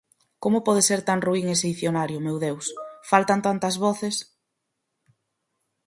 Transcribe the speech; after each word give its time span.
Como 0.43 0.59
pode 0.67 0.81
ser 0.89 1.01
tan 1.09 1.19
ruín 1.27 1.45
ese 1.55 1.65
dicionario, 1.71 2.23
meu 2.25 2.37
Deus! 2.45 2.65
Faltan 3.11 3.39
tantas 3.47 3.75
voces... 3.85 4.15